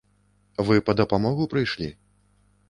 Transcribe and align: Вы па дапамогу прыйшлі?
Вы 0.69 0.79
па 0.87 0.95
дапамогу 1.01 1.47
прыйшлі? 1.53 1.91